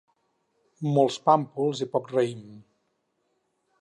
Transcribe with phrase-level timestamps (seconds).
[0.95, 2.41] Molts pàmpols i poc raïm.